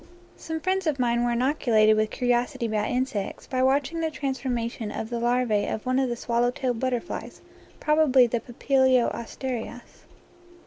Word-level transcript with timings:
Some 0.35 0.59
friends 0.61 0.87
of 0.87 0.97
mine 0.97 1.23
were 1.23 1.29
inoculated 1.33 1.95
with 1.95 2.09
curi 2.09 2.29
osity 2.29 2.65
about 2.67 2.89
insects 2.89 3.45
by 3.45 3.61
watching 3.61 3.99
the 3.99 4.09
transformation 4.09 4.89
of 4.89 5.11
the 5.11 5.19
larvae 5.19 5.67
of 5.67 5.85
one 5.85 5.99
of 5.99 6.09
the 6.09 6.15
swallow 6.15 6.49
tailed 6.49 6.79
butterflies, 6.79 7.39
probably 7.79 8.25
the 8.25 8.39
Papilio 8.39 9.11
asterias. 9.13 10.05